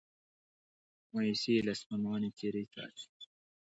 [1.11, 3.07] مایوسي یې له ستومانه څیرې څاڅي